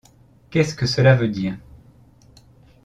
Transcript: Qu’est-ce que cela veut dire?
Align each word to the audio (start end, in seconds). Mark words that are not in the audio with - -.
Qu’est-ce 0.49 0.73
que 0.73 0.87
cela 0.87 1.15
veut 1.15 1.27
dire? 1.27 1.59